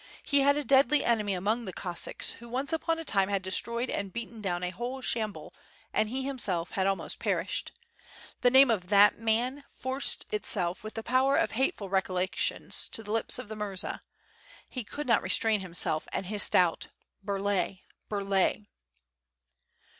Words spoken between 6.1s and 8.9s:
himself had almost perished. The name of